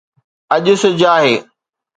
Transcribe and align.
اڄ 0.55 0.65
سج 0.81 0.99
آهي 1.13 1.33